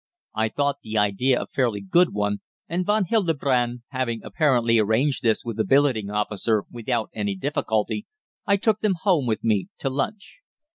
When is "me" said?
9.43-9.67